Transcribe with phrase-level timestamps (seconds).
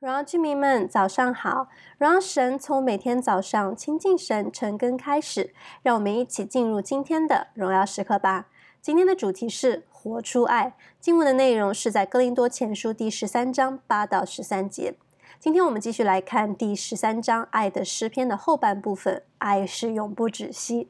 [0.00, 1.66] 荣耀居民们，早上好！
[1.98, 8.46] 荣耀神从每天早上亲近神、晨更开始，让我们一起进入今天的荣耀时刻吧。
[8.80, 10.76] 今天的主题是活出爱。
[11.00, 14.94] 经文的内容是在哥林多前书第十三章八到十三节。
[15.40, 19.24] 今天我们继续来看第十三章爱的诗篇的后半部分。
[19.38, 20.88] 爱是永不止息。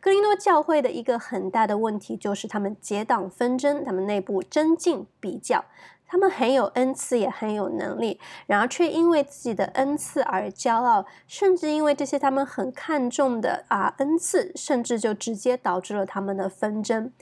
[0.00, 5.64] 哥林多教会的一个很大的问题就是他们结党纷争，他们内部争竞比较。
[6.08, 17.12] 他们很有恩赐，也很有能力，然而却因为自己的恩赐而骄傲，甚至因为这些他们很看重的啊恩赐，甚至就直接导致了他们的纷争。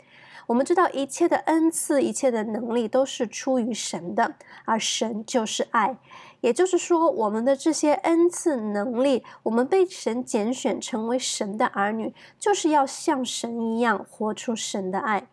[0.46, 5.98] 我们知道，一切的恩赐、一切的能力都是出于神的，而神就是爱。
[6.41, 15.27] 也就是说，我们的这些恩赐能力，我们被神拣选成为神的儿女，就是要像神一样活出神的爱。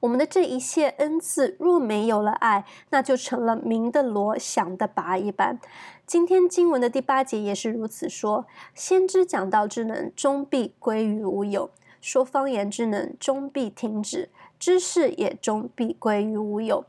[0.00, 5.58] 我们的这一切恩赐，若没有了爱，那就成了鸣的锣，响的拔一般。
[6.06, 16.84] 今天经文的第八节也是如此说：先知讲道之能，终必归于无有；说方言之能，终必停止；知识也终必归于无有。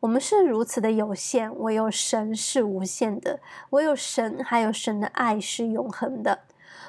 [0.00, 6.40] 我们是如此的有限，唯有神是无限的，唯有神还有神的爱是永恒的。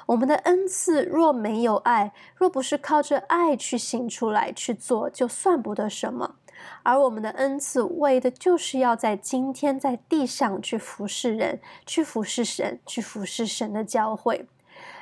[0.06, 6.36] 我们的恩赐若没有爱，若不是靠着爱去行出来去做，就算不得什么。
[6.82, 14.46] 而我们的恩赐为的就是要在今天在地上去服侍人，去服侍神，去服侍神的教会。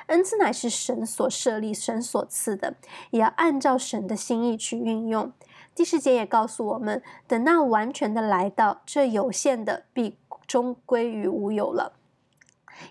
[0.07, 2.75] 恩赐乃是神所设立、神所赐的，
[3.11, 5.31] 也要按照神的心意去运用。
[5.73, 11.93] 第十节也告诉我们，等那完全的来到，这有限的必终归于无有了。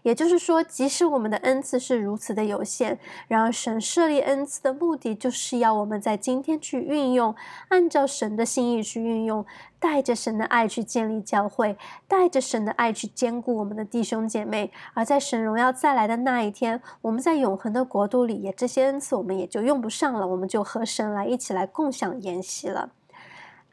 [0.02, 7.34] 也就是说，即使我们的恩赐是如此的有限，然而神设立恩赐的目的，就是要我们在今天去运用，
[7.68, 9.44] 按照神的心意去运用，
[9.78, 14.72] 带着神的爱去建立教会，带着神的爱去兼顾我们的弟兄姐妹。
[14.94, 22.90] 而在神荣耀再来的那一天，我们在永恒的国度里，也这些恩赐我们也就用不上了，我们就和神来一起来共享筵席了。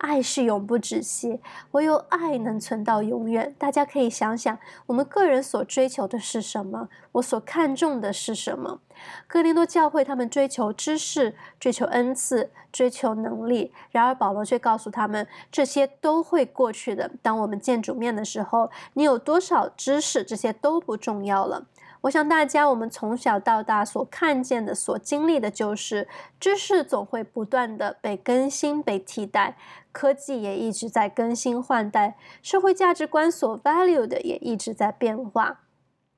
[0.02, 1.40] 爱是永不止息，
[1.72, 3.56] 唯有爱能存到永远。
[3.60, 4.58] 大家可以想想，
[4.88, 6.90] 我们个人所追求的是什么？
[7.14, 8.80] 我所看重的是什么？
[9.28, 13.72] 哥林多教会他们追求知识，追求恩赐，追求能力。
[13.92, 17.12] 然而保罗却告诉他们，这些都会过去的。
[17.22, 21.66] 当我们见主面的时候，你有多少知识，这些都不重要了。
[22.02, 26.08] 我想大家，我们从小到大所看见的、所经历的，就是
[26.40, 29.56] 知识总会不断的被更新、被替代，
[29.92, 35.60] 科技也一直在更新换代，社会价值观所 value 的也一直在变化。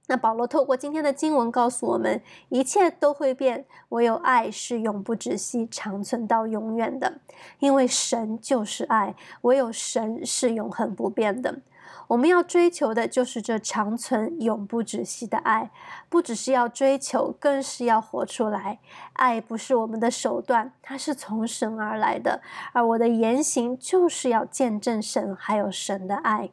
[0.08, 7.20] 那保罗透过今天的经文告诉我们，一切都会变，唯有爱是永不止息、长存到永远的，
[7.60, 11.60] 因为神就是爱，唯有神是永恒不变的。
[12.08, 15.72] 我们要追求的就是这长存、永不止息的爱，
[16.10, 18.80] 不只是要追求，更是要活出来。
[19.14, 22.42] 爱不是我们的手段，它是从神而来的，
[22.74, 26.50] 而我的言行就是要见证神，还有神的爱。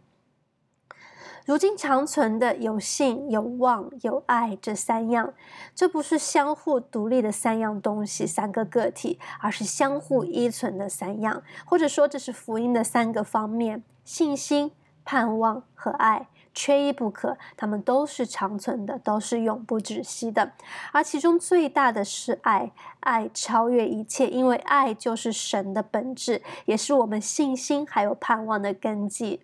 [1.47, 5.35] 如今长存的有信、有望、有爱这三样，
[5.75, 14.71] 这不是相互独立的三样东西、三个个体，而是相互依存的三样，或者说这是福音的三个方面：信心。
[15.11, 20.53] 盼望和爱缺一不可，他们都是长存的，都是永不止息的。
[20.93, 29.41] 而其中最大的是爱，爱超越一切，因为爱就是神的本质，也是我们信心还有盼望的根基。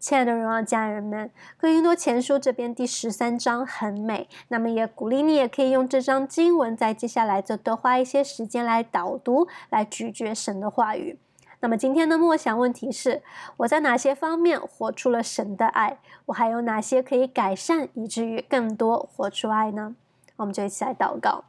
[0.00, 11.20] 亲爱的荣耀家人们，哥林多前书这边第十三章很美，那么也鼓励你也可以用这章经文，在接下来就多花一些时间来导读，来咀嚼神的话语。
[11.60, 13.22] 那么今天的默想问题是：
[13.58, 15.98] 我在哪些方面活出了神的爱？
[16.26, 19.96] 我还有哪些可以改善，以至于更多活出爱呢？
[20.36, 21.44] 我们就一起来祷告。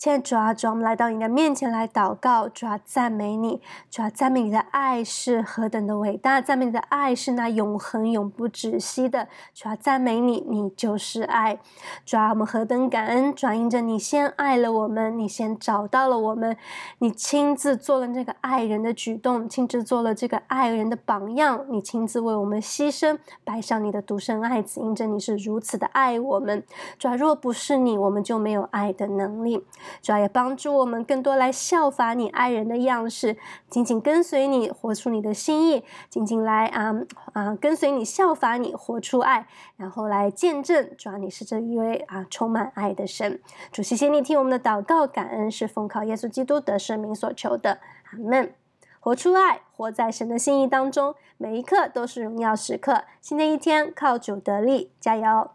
[0.00, 11.58] 现在主啊，主啊，我们来到你的面前来祷告，主啊，赞美你，主啊，赞美你的爱是何等的伟大，赞美你的爱是那永恒永不止息的，主啊，赞美你，你就是爱，
[12.06, 16.56] 主啊，我们何等感恩，主啊，因着你先爱了我们，你先找到了我们，
[17.00, 26.64] 你亲自做了这个爱人的举动，亲自做了这个爱人的榜样，你亲自为我们牺牲，摆上你的独生爱子，印着你是如此的爱我们，
[26.98, 29.62] 主啊，若不是你，我们就没有爱的能力。
[30.02, 33.36] 主要也帮助我们更多来效法你爱人的样式，
[33.68, 36.94] 紧紧跟随你，活出你的心意，紧紧来啊
[37.32, 39.46] 啊跟随你，效法你，活出爱，
[39.76, 43.40] 然后来见证，主要你是这一位啊充满爱的神。
[43.72, 47.78] 主，谢谢你听我们的祷告，感恩是奉靠耶稣基督得胜名所求的，
[48.12, 48.54] 阿门。
[49.02, 49.62] 活出爱。
[49.80, 53.04] 活在神的心意当中，每一刻都是荣耀时刻。
[53.22, 55.50] 新的一天，靠主得力，加油！